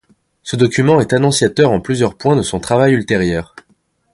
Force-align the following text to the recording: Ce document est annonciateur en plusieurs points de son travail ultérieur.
Ce 0.41 0.55
document 0.55 0.99
est 0.99 1.13
annonciateur 1.13 1.69
en 1.71 1.79
plusieurs 1.79 2.17
points 2.17 2.35
de 2.35 2.41
son 2.41 2.59
travail 2.59 2.93
ultérieur. 2.93 3.53